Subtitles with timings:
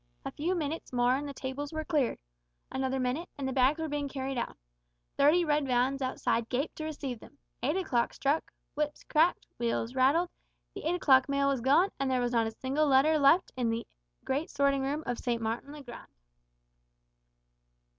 [0.25, 2.17] A few minutes more and the tables were cleared.
[2.71, 4.57] Another minute, and the bags were being carried out.
[5.15, 7.37] Thirty red vans outside gaped to receive them.
[7.61, 10.31] Eight o'clock struck, whips cracked, wheels rattled,
[10.73, 13.69] the eight o'clock mail was gone, and there was not a single letter left in
[13.69, 13.85] the
[14.25, 15.39] great sorting room of St.
[15.39, 16.07] Martin's le Grand!